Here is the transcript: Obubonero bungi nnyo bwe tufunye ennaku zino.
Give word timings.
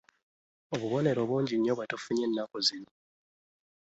Obubonero 0.73 1.21
bungi 1.29 1.53
nnyo 1.57 1.73
bwe 1.75 1.89
tufunye 1.91 2.23
ennaku 2.27 2.57
zino. 2.67 2.91